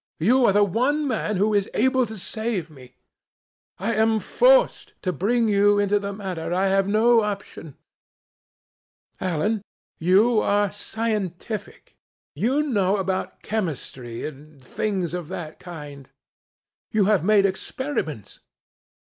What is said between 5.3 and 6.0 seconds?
you into